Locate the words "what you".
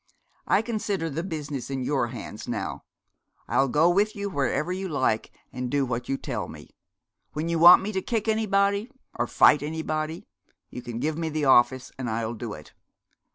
5.85-6.17